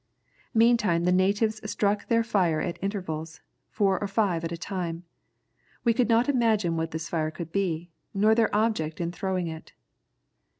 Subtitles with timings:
[0.55, 5.03] "Meantime the natives struck their fire at intervals, four or five at a time.
[5.83, 9.73] We could not imagine what this fire could be, nor their object in throwing it.